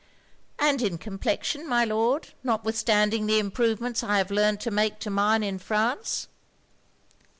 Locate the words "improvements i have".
3.37-4.31